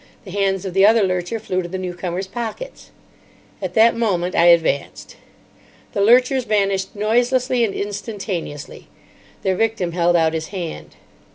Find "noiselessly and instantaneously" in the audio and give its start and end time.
6.95-8.87